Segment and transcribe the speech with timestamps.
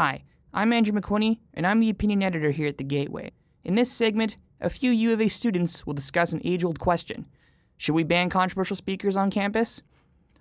[0.00, 0.22] Hi,
[0.54, 3.32] I'm Andrew McWhinney, and I'm the opinion editor here at The Gateway.
[3.64, 7.26] In this segment, a few U of A students will discuss an age old question
[7.78, 9.82] Should we ban controversial speakers on campus?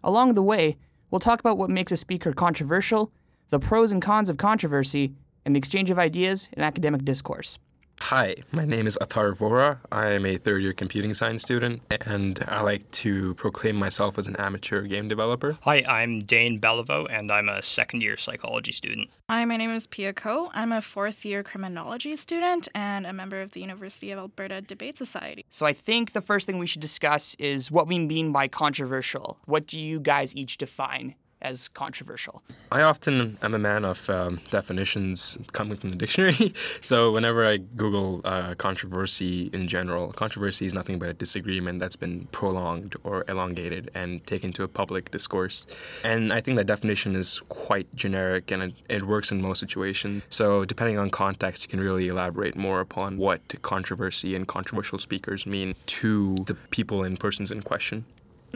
[0.03, 0.77] Along the way,
[1.09, 3.11] we'll talk about what makes a speaker controversial,
[3.49, 7.57] the pros and cons of controversy, and the exchange of ideas in academic discourse.
[8.01, 9.79] Hi, my name is Atar Vora.
[9.91, 14.29] I am a third year computing science student, and I like to proclaim myself as
[14.29, 15.57] an amateur game developer.
[15.63, 19.09] Hi, I'm Dane Beliveau, and I'm a second year psychology student.
[19.29, 20.51] Hi, my name is Pia Ko.
[20.53, 24.97] I'm a fourth year criminology student and a member of the University of Alberta Debate
[24.97, 25.43] Society.
[25.49, 29.39] So I think the first thing we should discuss is what we mean by controversial.
[29.45, 32.41] What do you guys each define as controversial?
[32.71, 36.53] I often am a man of um, definitions coming from the dictionary.
[36.81, 41.95] so whenever I Google uh, controversy in general, controversy is nothing but a disagreement that's
[41.95, 45.65] been prolonged or elongated and taken to a public discourse.
[46.03, 50.23] And I think that definition is quite generic and it, it works in most situations.
[50.29, 55.45] So depending on context, you can really elaborate more upon what controversy and controversial speakers
[55.45, 58.05] mean to the people and persons in question.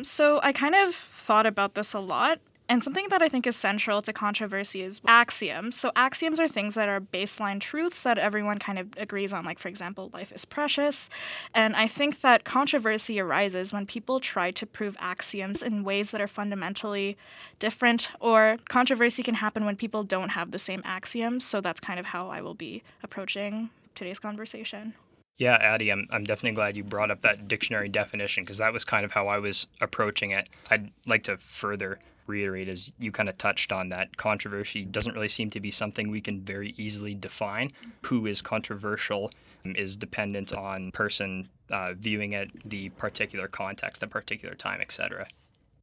[0.04, 2.40] So I kind of thought about this a lot
[2.72, 5.76] and something that I think is central to controversy is axioms.
[5.76, 9.60] So, axioms are things that are baseline truths that everyone kind of agrees on, like,
[9.60, 11.10] for example, life is precious.
[11.54, 16.22] And I think that controversy arises when people try to prove axioms in ways that
[16.22, 17.18] are fundamentally
[17.60, 21.46] different, or controversy can happen when people don't have the same axioms.
[21.46, 24.94] So, that's kind of how I will be approaching today's conversation.
[25.38, 28.86] Yeah, Addie, I'm, I'm definitely glad you brought up that dictionary definition because that was
[28.86, 30.48] kind of how I was approaching it.
[30.70, 35.28] I'd like to further reiterate as you kind of touched on that controversy doesn't really
[35.28, 37.72] seem to be something we can very easily define.
[38.04, 39.32] Who is controversial
[39.64, 45.28] is dependent on person uh, viewing it, the particular context, the particular time, etc.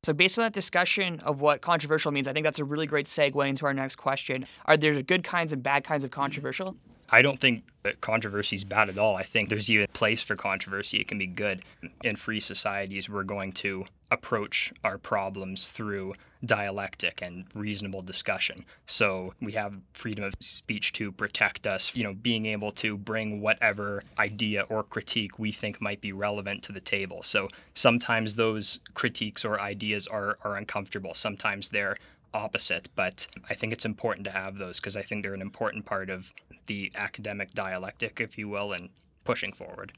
[0.03, 3.07] So, based on that discussion of what controversial means, I think that's a really great
[3.07, 4.47] segue into our next question.
[4.67, 6.77] Are there good kinds and bad kinds of controversial?
[7.11, 9.17] I don't think that controversy is bad at all.
[9.17, 10.99] I think there's even a place for controversy.
[10.99, 11.63] It can be good.
[12.03, 16.15] In free societies, we're going to approach our problems through
[16.45, 18.65] dialectic and reasonable discussion.
[18.87, 23.41] So we have freedom of speech to protect us, you know, being able to bring
[23.41, 27.23] whatever idea or critique we think might be relevant to the table.
[27.23, 31.15] So sometimes those critiques or ideas are, are uncomfortable.
[31.15, 31.97] Sometimes they're
[32.35, 35.87] opposite, but I think it's important to have those because I think they're an important
[35.87, 36.33] part of
[36.67, 38.91] the academic dialectic, if you will, and
[39.25, 39.93] pushing forward.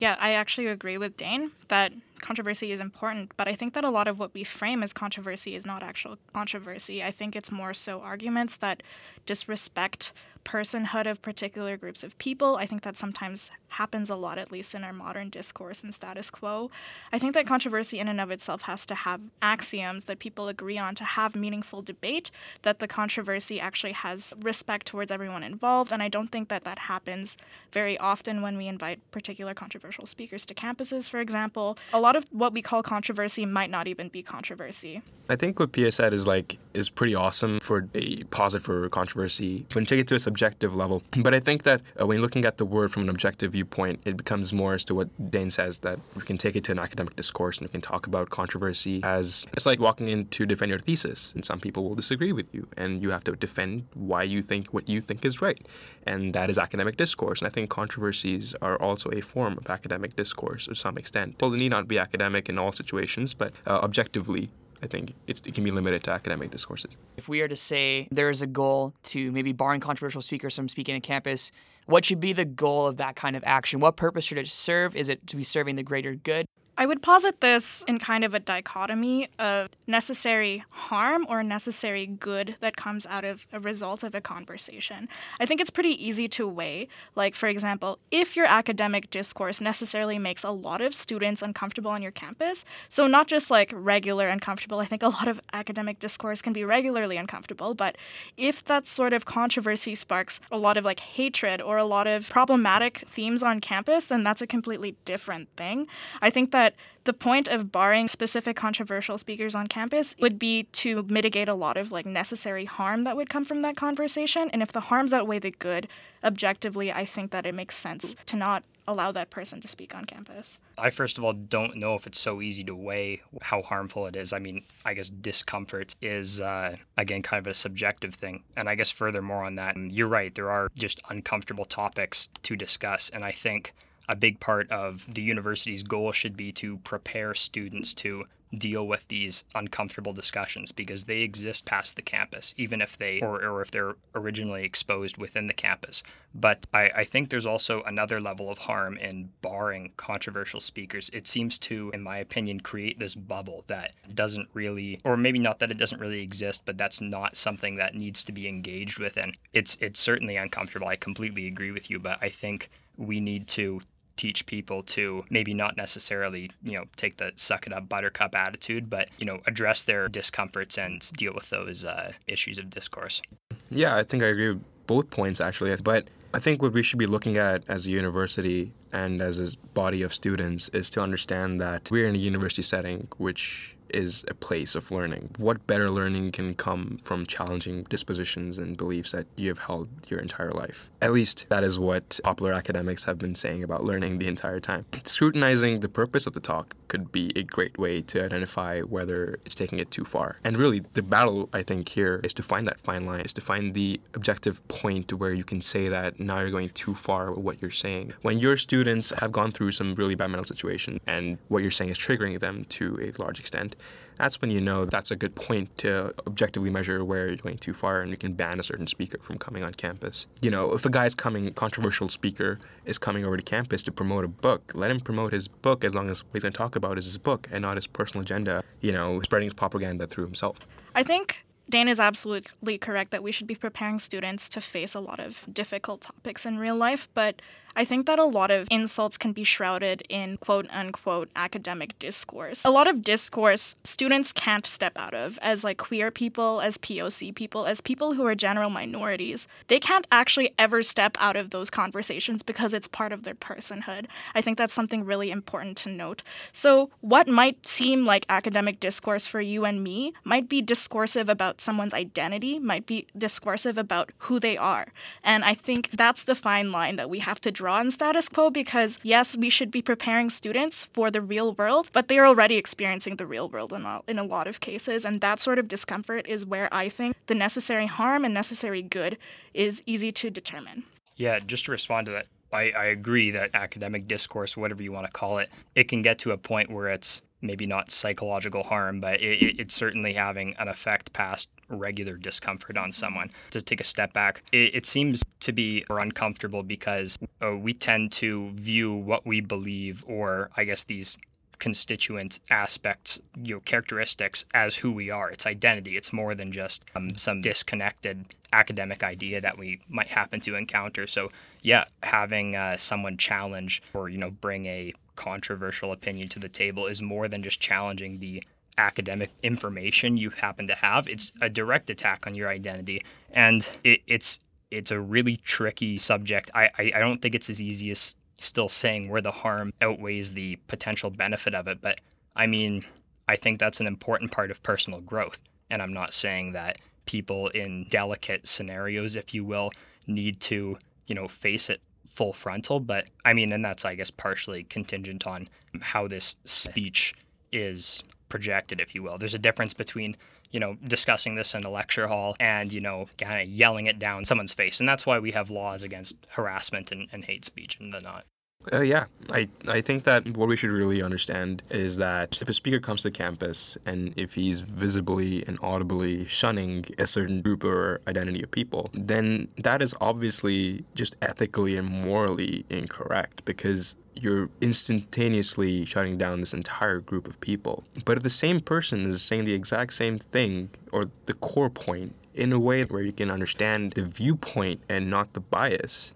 [0.00, 1.92] Yeah, I actually agree with Dane that
[2.24, 5.54] controversy is important, but I think that a lot of what we frame as controversy
[5.54, 7.04] is not actual controversy.
[7.04, 8.82] I think it's more so arguments that
[9.26, 10.12] disrespect
[10.44, 12.56] personhood of particular groups of people.
[12.56, 16.30] I think that sometimes happens a lot, at least in our modern discourse and status
[16.30, 16.70] quo.
[17.12, 20.78] I think that controversy in and of itself has to have axioms that people agree
[20.78, 22.30] on to have meaningful debate,
[22.62, 25.92] that the controversy actually has respect towards everyone involved.
[25.92, 27.36] And I don't think that that happens
[27.72, 31.76] very often when we invite particular controversial speakers to campuses, for example.
[31.92, 35.02] A lot of what we call controversy might not even be controversy.
[35.28, 39.66] I think what Pia said is like is pretty awesome for a posit for controversy
[39.72, 41.02] when you take it to a subjective level.
[41.24, 44.16] But I think that uh, when looking at the word from an objective viewpoint, it
[44.16, 47.16] becomes more as to what Dane says that we can take it to an academic
[47.16, 50.78] discourse and we can talk about controversy as it's like walking in to defend your
[50.78, 54.42] thesis, and some people will disagree with you, and you have to defend why you
[54.42, 55.66] think what you think is right,
[56.06, 57.40] and that is academic discourse.
[57.40, 61.36] And I think controversies are also a form of academic discourse to some extent.
[61.40, 64.50] Well, it need not be academic in all situations, but uh, objectively
[64.84, 66.96] I think it can be limited to academic discourses.
[67.16, 70.68] If we are to say there is a goal to maybe barring controversial speakers from
[70.68, 71.52] speaking at campus,
[71.86, 73.80] what should be the goal of that kind of action?
[73.80, 74.94] What purpose should it serve?
[74.94, 76.44] Is it to be serving the greater good?
[76.76, 82.56] I would posit this in kind of a dichotomy of necessary harm or necessary good
[82.60, 85.08] that comes out of a result of a conversation.
[85.38, 86.88] I think it's pretty easy to weigh.
[87.14, 92.02] Like, for example, if your academic discourse necessarily makes a lot of students uncomfortable on
[92.02, 96.42] your campus, so not just like regular uncomfortable, I think a lot of academic discourse
[96.42, 97.96] can be regularly uncomfortable, but
[98.36, 102.28] if that sort of controversy sparks a lot of like hatred or a lot of
[102.30, 105.86] problematic themes on campus, then that's a completely different thing.
[106.20, 106.74] I think that that
[107.04, 111.76] the point of barring specific controversial speakers on campus would be to mitigate a lot
[111.76, 114.48] of like necessary harm that would come from that conversation.
[114.50, 115.88] And if the harms outweigh the good,
[116.22, 120.06] objectively, I think that it makes sense to not allow that person to speak on
[120.06, 120.58] campus.
[120.78, 124.16] I first of all don't know if it's so easy to weigh how harmful it
[124.16, 124.32] is.
[124.32, 128.74] I mean, I guess discomfort is uh, again kind of a subjective thing, and I
[128.74, 130.34] guess furthermore on that, you're right.
[130.34, 133.74] There are just uncomfortable topics to discuss, and I think
[134.08, 138.24] a big part of the university's goal should be to prepare students to
[138.54, 143.44] deal with these uncomfortable discussions because they exist past the campus, even if they or,
[143.44, 146.02] or if they're originally exposed within the campus.
[146.34, 151.10] But I, I think there's also another level of harm in barring controversial speakers.
[151.10, 155.58] It seems to, in my opinion, create this bubble that doesn't really, or maybe not
[155.58, 159.16] that it doesn't really exist, but that's not something that needs to be engaged with.
[159.16, 160.88] And it's it's certainly uncomfortable.
[160.88, 163.80] I completely agree with you, but I think we need to
[164.16, 168.88] teach people to maybe not necessarily, you know, take the suck it up buttercup attitude,
[168.88, 173.22] but, you know, address their discomforts and deal with those uh, issues of discourse.
[173.70, 175.74] Yeah, I think I agree with both points actually.
[175.76, 179.56] But I think what we should be looking at as a university and as a
[179.72, 184.34] body of students is to understand that we're in a university setting which is a
[184.34, 185.30] place of learning.
[185.38, 190.20] What better learning can come from challenging dispositions and beliefs that you have held your
[190.20, 190.90] entire life?
[191.00, 194.84] At least that is what popular academics have been saying about learning the entire time.
[195.04, 199.56] Scrutinizing the purpose of the talk could be a great way to identify whether it's
[199.56, 200.36] taking it too far.
[200.44, 203.40] And really, the battle, I think, here is to find that fine line, is to
[203.40, 207.40] find the objective point where you can say that now you're going too far with
[207.40, 208.12] what you're saying.
[208.22, 211.90] When your students have gone through some really bad mental situation and what you're saying
[211.90, 213.74] is triggering them to a large extent,
[214.16, 217.74] that's when you know that's a good point to objectively measure where you're going too
[217.74, 220.26] far and you can ban a certain speaker from coming on campus.
[220.40, 224.24] You know, if a guy's coming, controversial speaker is coming over to campus to promote
[224.24, 226.76] a book, let him promote his book as long as what he's going to talk
[226.76, 230.24] about is his book and not his personal agenda, you know, spreading his propaganda through
[230.24, 230.60] himself.
[230.94, 235.00] I think Dan is absolutely correct that we should be preparing students to face a
[235.00, 237.40] lot of difficult topics in real life, but
[237.76, 242.64] I think that a lot of insults can be shrouded in quote unquote academic discourse.
[242.64, 247.34] A lot of discourse students can't step out of as like queer people, as POC
[247.34, 249.48] people, as people who are general minorities.
[249.66, 254.06] They can't actually ever step out of those conversations because it's part of their personhood.
[254.36, 256.22] I think that's something really important to note.
[256.52, 261.60] So, what might seem like academic discourse for you and me might be discursive about
[261.60, 264.86] someone's identity, might be discursive about who they are.
[265.24, 268.50] And I think that's the fine line that we have to draw in status quo
[268.50, 272.56] because, yes, we should be preparing students for the real world, but they are already
[272.56, 275.04] experiencing the real world in a, in a lot of cases.
[275.04, 279.18] And that sort of discomfort is where I think the necessary harm and necessary good
[279.52, 280.84] is easy to determine.
[281.16, 285.06] Yeah, just to respond to that, I, I agree that academic discourse, whatever you want
[285.06, 289.00] to call it, it can get to a point where it's maybe not psychological harm,
[289.00, 293.30] but it, it's certainly having an effect past regular discomfort on someone.
[293.50, 297.74] To take a step back, it, it seems to be or uncomfortable because uh, we
[297.74, 301.18] tend to view what we believe, or I guess these
[301.58, 305.30] constituent aspects, you know, characteristics as who we are.
[305.30, 305.96] It's identity.
[305.96, 311.06] It's more than just um, some disconnected academic idea that we might happen to encounter.
[311.06, 311.30] So,
[311.62, 316.86] yeah, having uh, someone challenge or you know bring a controversial opinion to the table
[316.86, 318.42] is more than just challenging the
[318.78, 321.08] academic information you happen to have.
[321.08, 324.40] It's a direct attack on your identity, and it, it's
[324.70, 326.50] it's a really tricky subject.
[326.54, 330.32] I, I, I don't think it's as easy as still saying where the harm outweighs
[330.32, 331.80] the potential benefit of it.
[331.80, 332.00] But
[332.34, 332.84] I mean,
[333.28, 335.42] I think that's an important part of personal growth.
[335.70, 339.70] And I'm not saying that people in delicate scenarios, if you will,
[340.06, 342.80] need to, you know, face it full frontal.
[342.80, 345.48] But I mean, and that's, I guess, partially contingent on
[345.80, 347.14] how this speech
[347.52, 349.18] is projected, if you will.
[349.18, 350.16] There's a difference between
[350.54, 353.98] you know, discussing this in a lecture hall and, you know, kind of yelling it
[353.98, 354.78] down someone's face.
[354.78, 358.24] And that's why we have laws against harassment and, and hate speech and whatnot.
[358.72, 362.54] Uh, yeah, I, I think that what we should really understand is that if a
[362.54, 368.00] speaker comes to campus and if he's visibly and audibly shunning a certain group or
[368.08, 375.84] identity of people, then that is obviously just ethically and morally incorrect because you're instantaneously
[375.84, 377.84] shutting down this entire group of people.
[378.04, 382.14] But if the same person is saying the exact same thing or the core point
[382.34, 386.12] in a way where you can understand the viewpoint and not the bias,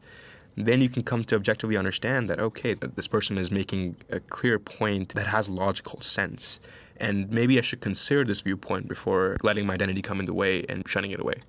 [0.64, 4.20] then you can come to objectively understand that, okay, that this person is making a
[4.20, 6.60] clear point that has logical sense.
[6.96, 10.64] And maybe I should consider this viewpoint before letting my identity come in the way
[10.68, 11.40] and shunning it away.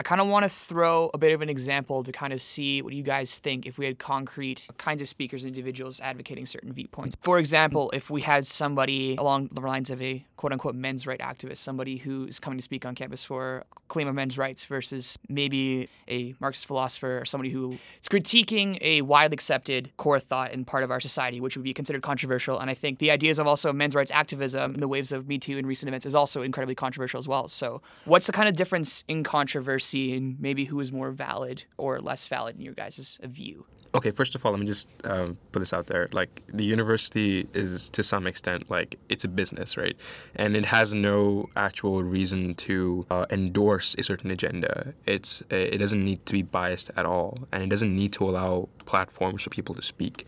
[0.00, 2.82] I kind of want to throw a bit of an example to kind of see
[2.82, 6.72] what you guys think if we had concrete kinds of speakers and individuals advocating certain
[6.72, 7.16] viewpoints.
[7.20, 11.20] For example, if we had somebody along the lines of a quote unquote men's right
[11.20, 15.88] activist, somebody who's coming to speak on campus for claim of men's rights versus maybe
[16.08, 20.82] a Marxist philosopher or somebody who is critiquing a widely accepted core thought in part
[20.82, 22.58] of our society, which would be considered controversial.
[22.58, 25.38] And I think the ideas of also men's rights activism in the waves of Me
[25.38, 27.46] Too in recent events is also incredibly controversial as well.
[27.48, 29.83] So, what's the kind of difference in controversy?
[29.84, 33.66] Controversy and maybe who is more valid or less valid in your guys' view?
[33.96, 36.08] Okay, first of all, let me just um, put this out there.
[36.12, 39.96] Like, the university is to some extent like it's a business, right?
[40.34, 44.94] And it has no actual reason to uh, endorse a certain agenda.
[45.06, 48.68] It's it doesn't need to be biased at all, and it doesn't need to allow
[48.84, 50.26] platforms for people to speak.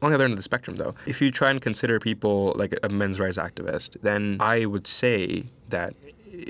[0.00, 2.72] On the other end of the spectrum, though, if you try and consider people like
[2.84, 5.94] a men's rights activist, then I would say that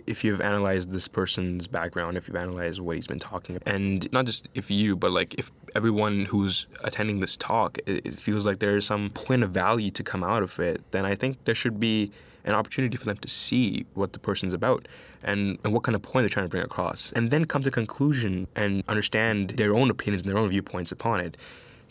[0.06, 4.10] if you've analyzed this person's background, if you've analyzed what he's been talking about, and
[4.12, 8.46] not just if you, but like if everyone who's attending this talk, it, it feels
[8.46, 11.54] like there's some point of value to come out of it, then I think there
[11.54, 12.10] should be
[12.44, 14.88] an opportunity for them to see what the person's about
[15.22, 17.70] and, and what kind of point they're trying to bring across, and then come to
[17.70, 21.36] conclusion and understand their own opinions and their own viewpoints upon it.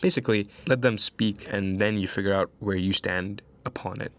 [0.02, 4.12] Basically, let them speak, and then you figure out where you stand upon it.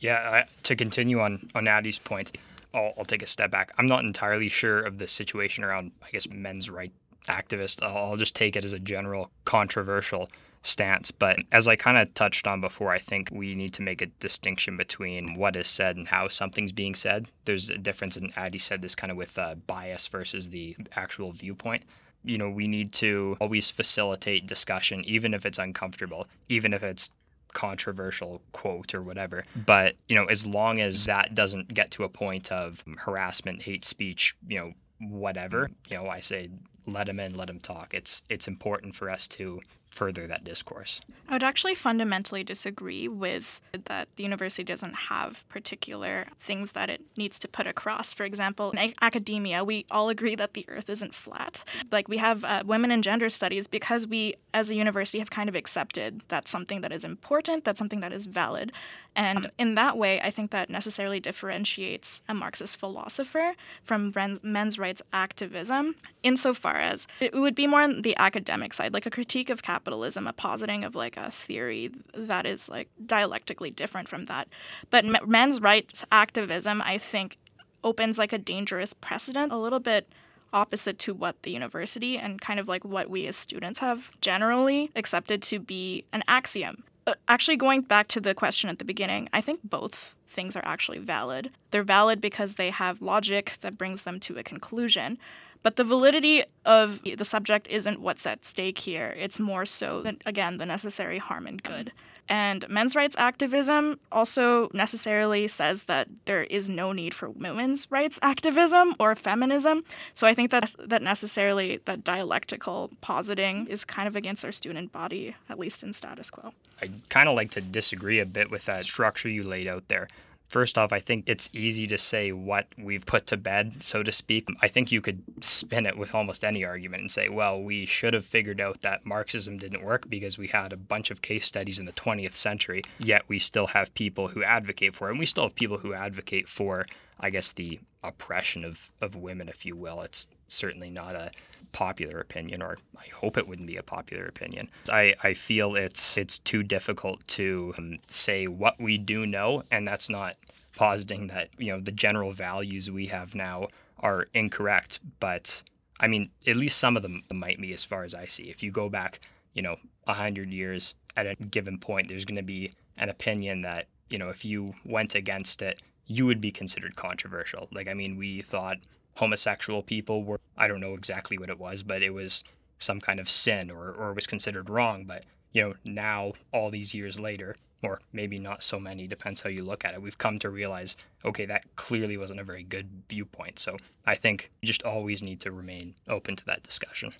[0.00, 2.32] Yeah, I, to continue on on Addy's point,
[2.78, 3.72] I'll, I'll take a step back.
[3.78, 6.92] I'm not entirely sure of the situation around, I guess, men's right
[7.26, 7.82] activists.
[7.82, 10.30] I'll, I'll just take it as a general controversial
[10.62, 11.10] stance.
[11.10, 14.06] But as I kind of touched on before, I think we need to make a
[14.06, 17.28] distinction between what is said and how something's being said.
[17.44, 21.32] There's a difference, and Addy said this kind of with uh, bias versus the actual
[21.32, 21.84] viewpoint.
[22.24, 27.10] You know, we need to always facilitate discussion, even if it's uncomfortable, even if it's
[27.52, 29.44] controversial quote or whatever.
[29.66, 33.84] But, you know, as long as that doesn't get to a point of harassment, hate
[33.84, 36.50] speech, you know, whatever, you know, I say
[36.86, 37.94] let him in, let him talk.
[37.94, 41.00] It's it's important for us to further that discourse.
[41.28, 47.02] I would actually fundamentally disagree with that the university doesn't have particular things that it
[47.16, 48.14] needs to put across.
[48.14, 51.64] For example, in academia, we all agree that the earth isn't flat.
[51.90, 55.48] Like we have uh, women and gender studies because we, as a university, have kind
[55.48, 58.72] of accepted that's something that is important, that's something that is valid.
[59.16, 65.02] And in that way, I think that necessarily differentiates a Marxist philosopher from men's rights
[65.12, 69.62] activism, insofar as it would be more on the academic side, like a critique of
[69.62, 74.48] capitalism, a positing of like a theory that is like dialectically different from that.
[74.90, 77.36] But men's rights activism, I think,
[77.84, 80.08] opens like a dangerous precedent, a little bit
[80.52, 84.90] opposite to what the university and kind of like what we as students have generally
[84.96, 89.30] accepted to be an axiom uh, actually going back to the question at the beginning,
[89.32, 91.50] I think both things are actually valid.
[91.70, 95.16] They're valid because they have logic that brings them to a conclusion.
[95.62, 99.14] But the validity of the subject isn't what's at stake here.
[99.18, 101.92] It's more so, than, again, the necessary harm and good.
[102.28, 108.18] And men's rights activism also necessarily says that there is no need for women's rights
[108.22, 109.82] activism or feminism.
[110.12, 114.92] So I think that that necessarily that dialectical positing is kind of against our student
[114.92, 116.52] body, at least in status quo.
[116.82, 120.08] I kind of like to disagree a bit with that structure you laid out there.
[120.48, 124.10] First off, I think it's easy to say what we've put to bed, so to
[124.10, 124.48] speak.
[124.62, 128.14] I think you could spin it with almost any argument and say, well, we should
[128.14, 131.78] have figured out that Marxism didn't work because we had a bunch of case studies
[131.78, 135.10] in the 20th century, yet we still have people who advocate for it.
[135.10, 136.86] And we still have people who advocate for,
[137.20, 140.00] I guess, the oppression of, of women, if you will.
[140.00, 141.30] It's certainly not a
[141.72, 144.68] popular opinion, or I hope it wouldn't be a popular opinion.
[144.90, 149.86] I, I feel it's it's too difficult to um, say what we do know, and
[149.86, 150.36] that's not
[150.76, 153.68] positing that you know the general values we have now
[154.00, 155.00] are incorrect.
[155.20, 155.62] But
[156.00, 158.44] I mean, at least some of them might be, as far as I see.
[158.44, 159.20] If you go back,
[159.54, 163.86] you know, hundred years at a given point, there's going to be an opinion that
[164.08, 167.68] you know if you went against it, you would be considered controversial.
[167.72, 168.78] Like I mean, we thought
[169.18, 172.44] homosexual people were, I don't know exactly what it was, but it was
[172.78, 175.04] some kind of sin or, or was considered wrong.
[175.04, 179.50] But, you know, now, all these years later, or maybe not so many, depends how
[179.50, 183.02] you look at it, we've come to realize, okay, that clearly wasn't a very good
[183.08, 183.58] viewpoint.
[183.58, 187.12] So I think you just always need to remain open to that discussion.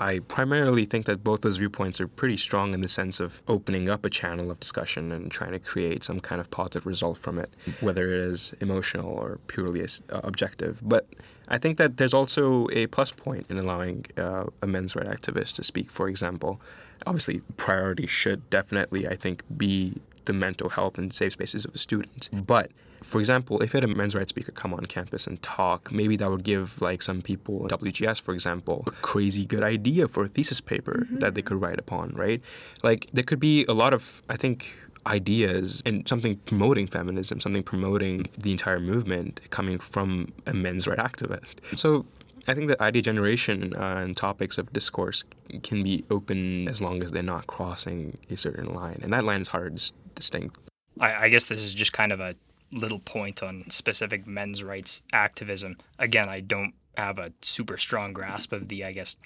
[0.00, 3.88] I primarily think that both those viewpoints are pretty strong in the sense of opening
[3.88, 7.38] up a channel of discussion and trying to create some kind of positive result from
[7.38, 10.80] it, whether it is emotional or purely uh, objective.
[10.82, 11.06] But
[11.48, 15.54] I think that there's also a plus point in allowing uh, a men's rights activist
[15.56, 16.60] to speak, for example.
[17.06, 21.78] Obviously, priority should definitely, I think, be the mental health and safe spaces of the
[21.78, 22.28] students.
[22.28, 22.70] But
[23.02, 26.16] for example, if you had a men's rights speaker come on campus and talk, maybe
[26.16, 30.28] that would give like some people, WGS for example, a crazy good idea for a
[30.28, 31.18] thesis paper mm-hmm.
[31.18, 32.40] that they could write upon, right?
[32.82, 34.74] Like there could be a lot of, I think,
[35.06, 41.02] ideas and something promoting feminism, something promoting the entire movement coming from a men's rights
[41.02, 41.56] activist.
[41.76, 42.06] So
[42.48, 45.24] I think that idea generation uh, and topics of discourse
[45.62, 49.40] can be open as long as they're not crossing a certain line, and that line
[49.40, 49.80] is hard
[50.22, 50.58] distinct.
[51.00, 52.34] I, I guess this is just kind of a
[52.72, 55.76] little point on specific men's rights activism.
[55.98, 59.16] Again, I don't have a super strong grasp of the, I guess,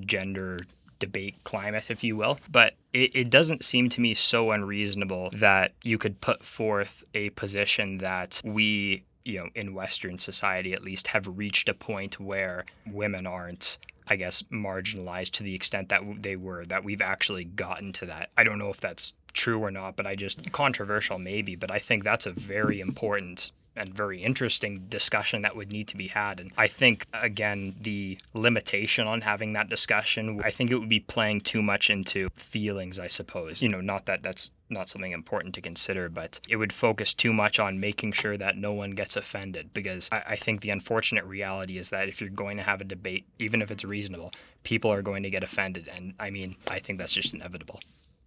[0.00, 0.58] gender
[0.98, 2.38] debate climate, if you will.
[2.50, 7.30] But it, it doesn't seem to me so unreasonable that you could put forth a
[7.30, 12.64] position that we, you know, in Western society at least, have reached a point where
[12.86, 17.92] women aren't I guess, marginalized to the extent that they were, that we've actually gotten
[17.92, 18.30] to that.
[18.36, 21.78] I don't know if that's true or not, but I just, controversial maybe, but I
[21.78, 26.40] think that's a very important and very interesting discussion that would need to be had.
[26.40, 31.00] And I think, again, the limitation on having that discussion, I think it would be
[31.00, 33.62] playing too much into feelings, I suppose.
[33.62, 37.32] You know, not that that's not something important to consider, but it would focus too
[37.32, 39.72] much on making sure that no one gets offended.
[39.72, 42.84] Because I, I think the unfortunate reality is that if you're going to have a
[42.84, 44.32] debate, even if it's reasonable,
[44.64, 45.90] people are going to get offended.
[45.94, 47.80] And I mean, I think that's just inevitable.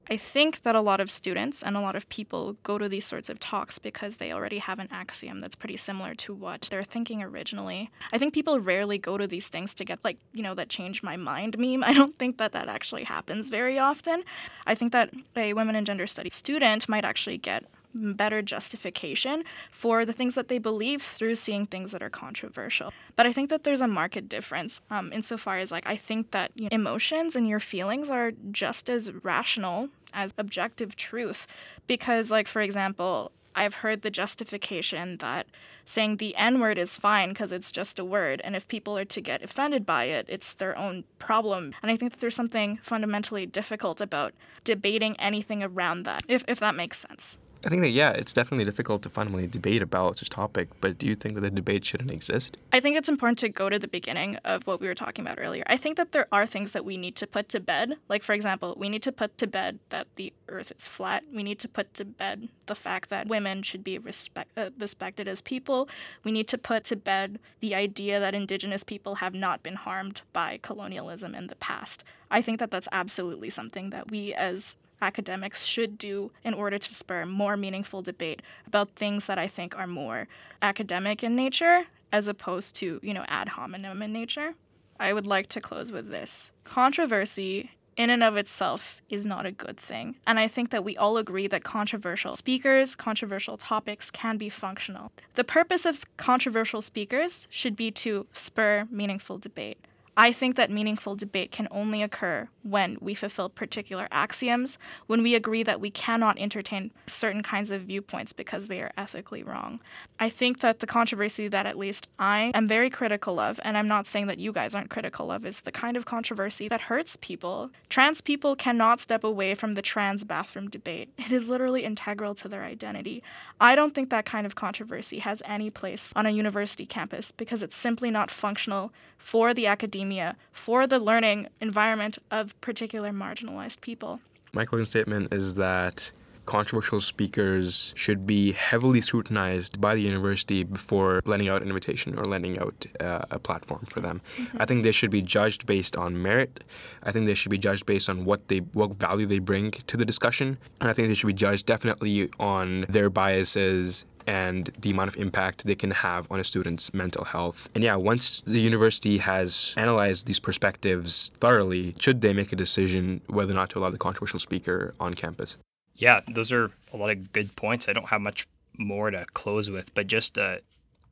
[0.09, 3.05] I think that a lot of students and a lot of people go to these
[3.05, 6.83] sorts of talks because they already have an axiom that's pretty similar to what they're
[6.83, 7.89] thinking originally.
[8.13, 11.01] I think people rarely go to these things to get, like, you know, that change
[11.01, 11.83] my mind meme.
[11.89, 14.23] I don't think that that actually happens very often.
[14.67, 17.65] I think that a women and gender studies student might actually get
[17.95, 22.91] better justification for the things that they believe through seeing things that are controversial.
[23.15, 26.51] But I think that there's a market difference um, insofar as like I think that
[26.55, 31.47] you know, emotions and your feelings are just as rational as objective truth,
[31.87, 33.31] because like for example.
[33.57, 35.47] I've heard the justification that
[35.85, 39.05] saying the N word is fine because it's just a word, and if people are
[39.05, 41.73] to get offended by it, it's their own problem.
[41.81, 44.33] And I think that there's something fundamentally difficult about
[44.65, 47.37] debating anything around that, if, if that makes sense.
[47.65, 50.69] I think that yeah, it's definitely difficult to fundamentally debate about this topic.
[50.81, 52.57] But do you think that the debate shouldn't exist?
[52.71, 55.39] I think it's important to go to the beginning of what we were talking about
[55.39, 55.63] earlier.
[55.65, 57.95] I think that there are things that we need to put to bed.
[58.07, 61.23] Like for example, we need to put to bed that the Earth is flat.
[61.33, 65.27] We need to put to bed the fact that women should be respect, uh, respected
[65.27, 65.89] as people.
[66.23, 70.21] We need to put to bed the idea that Indigenous people have not been harmed
[70.33, 72.03] by colonialism in the past.
[72.29, 76.93] I think that that's absolutely something that we as academics should do in order to
[76.93, 80.27] spur more meaningful debate about things that I think are more
[80.61, 84.53] academic in nature as opposed to, you know, ad hominem in nature.
[84.99, 86.51] I would like to close with this.
[86.63, 90.15] Controversy in and of itself is not a good thing.
[90.27, 95.11] And I think that we all agree that controversial speakers, controversial topics can be functional.
[95.35, 99.77] The purpose of controversial speakers should be to spur meaningful debate.
[100.17, 105.35] I think that meaningful debate can only occur when we fulfill particular axioms, when we
[105.35, 109.79] agree that we cannot entertain certain kinds of viewpoints because they are ethically wrong.
[110.19, 113.87] I think that the controversy that at least I am very critical of, and I'm
[113.87, 117.17] not saying that you guys aren't critical of, is the kind of controversy that hurts
[117.17, 117.69] people.
[117.89, 122.47] Trans people cannot step away from the trans bathroom debate, it is literally integral to
[122.47, 123.21] their identity.
[123.59, 127.61] I don't think that kind of controversy has any place on a university campus because
[127.61, 129.67] it's simply not functional for the
[130.05, 134.19] academia, for the learning environment of particular marginalized people.
[134.53, 136.11] My closing statement is that
[136.45, 142.23] controversial speakers should be heavily scrutinized by the university before lending out an invitation or
[142.23, 144.21] lending out uh, a platform for them.
[144.37, 144.57] Mm-hmm.
[144.61, 146.63] I think they should be judged based on merit.
[147.01, 149.97] I think they should be judged based on what they what value they bring to
[149.97, 150.59] the discussion.
[150.79, 155.17] And I think they should be judged definitely on their biases and the amount of
[155.17, 157.69] impact they can have on a student's mental health.
[157.75, 163.21] And yeah, once the university has analyzed these perspectives thoroughly, should they make a decision
[163.27, 165.57] whether or not to allow the controversial speaker on campus?
[165.95, 167.87] Yeah, those are a lot of good points.
[167.87, 170.61] I don't have much more to close with, but just a,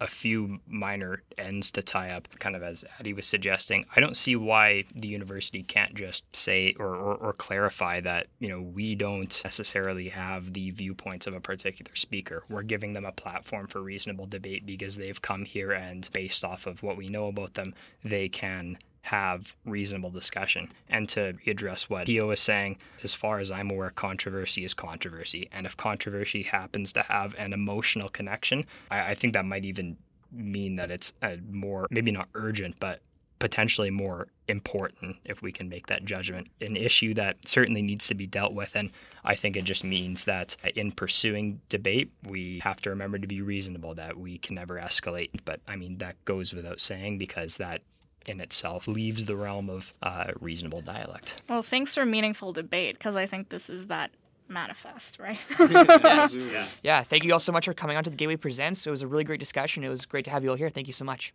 [0.04, 3.86] a few minor ends to tie up, kind of as Addie was suggesting.
[3.96, 8.50] I don't see why the university can't just say or, or, or, clarify that, you
[8.50, 12.44] know, we don't necessarily have the viewpoints of a particular speaker.
[12.50, 16.68] We're giving them a platform for reasonable debate because they've come here and based off
[16.68, 20.70] of what we know about them, they can have reasonable discussion.
[20.90, 25.50] And to address what Theo was saying, as far as I'm aware, controversy is controversy.
[25.52, 29.98] And if controversy happens to have an emotional connection, I, I think that might even
[30.32, 33.02] mean that it's a more, maybe not urgent, but
[33.40, 36.48] potentially more important if we can make that judgment.
[36.62, 38.74] An issue that certainly needs to be dealt with.
[38.74, 38.90] And
[39.26, 43.42] I think it just means that in pursuing debate, we have to remember to be
[43.42, 45.42] reasonable, that we can never escalate.
[45.44, 47.82] But I mean, that goes without saying because that
[48.26, 51.42] in itself leaves the realm of uh, reasonable dialect.
[51.50, 54.12] Well, thanks for meaningful debate because I think this is that
[54.48, 55.40] manifest, right?
[55.60, 56.36] yes.
[56.36, 56.66] yeah.
[56.84, 57.04] yeah.
[57.04, 58.86] Thank you all so much for coming on to the Gateway Presents.
[58.86, 59.84] It was a really great discussion.
[59.84, 60.70] It was great to have you all here.
[60.70, 61.34] Thank you so much.